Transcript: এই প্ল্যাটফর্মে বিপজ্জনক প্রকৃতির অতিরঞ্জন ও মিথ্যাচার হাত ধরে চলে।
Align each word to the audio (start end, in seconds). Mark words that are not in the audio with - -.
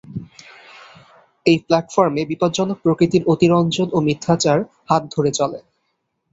এই 1.45 1.57
প্ল্যাটফর্মে 1.65 2.21
বিপজ্জনক 2.31 2.77
প্রকৃতির 2.83 3.23
অতিরঞ্জন 3.25 3.87
ও 3.91 4.07
মিথ্যাচার 4.07 4.57
হাত 4.89 5.03
ধরে 5.13 5.31
চলে। 5.39 5.59